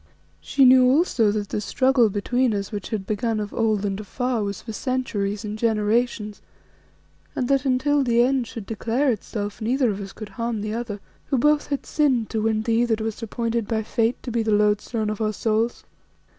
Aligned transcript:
She 0.39 0.65
knew 0.65 0.87
also 0.89 1.31
that 1.31 1.49
the 1.49 1.61
struggle 1.61 2.09
between 2.09 2.55
us 2.55 2.71
which 2.71 2.89
had 2.89 3.05
begun 3.05 3.39
of 3.39 3.53
old 3.53 3.85
and 3.85 3.99
afar 3.99 4.41
was 4.43 4.63
for 4.63 4.73
centuries 4.73 5.45
and 5.45 5.59
generations, 5.59 6.41
and 7.35 7.47
that 7.49 7.65
until 7.65 8.03
the 8.03 8.23
end 8.23 8.47
should 8.47 8.65
declare 8.65 9.11
itself 9.11 9.61
neither 9.61 9.91
of 9.91 10.01
us 10.01 10.11
could 10.11 10.29
harm 10.29 10.61
the 10.61 10.73
other, 10.73 10.99
who 11.27 11.37
both 11.37 11.67
had 11.67 11.85
sinned 11.85 12.31
to 12.31 12.41
win 12.41 12.63
thee, 12.63 12.83
that 12.85 12.99
wast 12.99 13.21
appointed 13.21 13.67
by 13.67 13.83
fate 13.83 14.15
to 14.23 14.31
be 14.31 14.41
the 14.41 14.49
lodestone 14.49 15.11
of 15.11 15.21
our 15.21 15.33
souls. 15.33 15.83